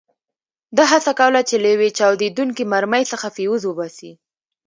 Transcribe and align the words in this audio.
ده 0.75 0.83
هڅه 0.91 1.11
کوله 1.19 1.41
چې 1.49 1.55
له 1.63 1.67
یوې 1.73 1.89
چاودېدونکې 1.97 2.63
مرمۍ 2.73 3.03
څخه 3.11 3.27
فیوز 3.35 3.61
وباسي. 3.65 4.11